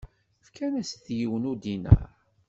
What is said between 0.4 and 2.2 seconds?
Fkan-as-d yiwen n udinaṛ.